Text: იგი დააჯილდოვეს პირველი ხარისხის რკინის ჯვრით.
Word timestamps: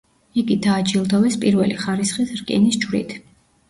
იგი 0.41 0.57
დააჯილდოვეს 0.67 1.39
პირველი 1.45 1.79
ხარისხის 1.85 2.37
რკინის 2.43 2.85
ჯვრით. 2.85 3.19